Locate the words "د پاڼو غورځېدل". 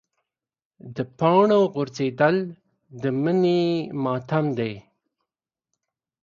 0.95-2.37